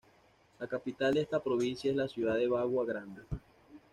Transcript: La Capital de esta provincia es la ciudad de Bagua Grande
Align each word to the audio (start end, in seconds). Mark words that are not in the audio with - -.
La 0.57 0.65
Capital 0.65 1.13
de 1.13 1.21
esta 1.21 1.39
provincia 1.39 1.91
es 1.91 1.95
la 1.95 2.07
ciudad 2.07 2.33
de 2.33 2.47
Bagua 2.47 2.85
Grande 2.85 3.21